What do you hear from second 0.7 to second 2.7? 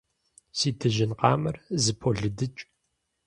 дыжьын къамэр зыполыдыкӏ.